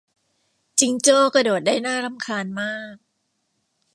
[0.79, 2.95] จิงโจ้กระโดดได้น่ารำคาญมาก